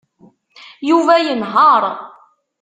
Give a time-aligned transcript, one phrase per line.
[0.89, 1.83] Yuba yenheṛ.